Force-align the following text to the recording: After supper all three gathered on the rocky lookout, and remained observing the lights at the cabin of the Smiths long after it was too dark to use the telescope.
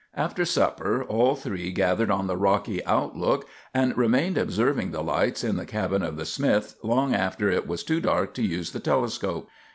After 0.15 0.45
supper 0.45 1.03
all 1.03 1.35
three 1.35 1.71
gathered 1.71 2.09
on 2.09 2.25
the 2.25 2.35
rocky 2.35 2.81
lookout, 2.87 3.45
and 3.71 3.95
remained 3.95 4.35
observing 4.35 4.89
the 4.89 5.03
lights 5.03 5.43
at 5.43 5.55
the 5.55 5.63
cabin 5.67 6.01
of 6.01 6.17
the 6.17 6.25
Smiths 6.25 6.73
long 6.81 7.13
after 7.13 7.51
it 7.51 7.67
was 7.67 7.83
too 7.83 8.01
dark 8.01 8.33
to 8.33 8.41
use 8.41 8.71
the 8.71 8.79
telescope. 8.79 9.47